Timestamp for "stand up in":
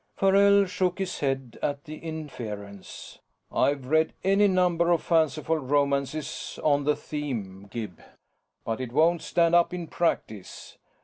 9.21-9.85